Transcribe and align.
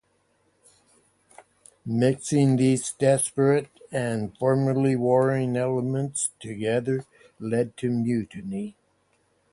Mixing 1.85 2.55
these 2.55 2.91
disparate 2.93 3.67
and 3.91 4.35
formerly 4.39 4.95
warring 4.95 5.55
elements 5.55 6.29
together 6.39 7.05
led 7.39 7.77
to 7.77 7.91
mutuny. 7.91 8.73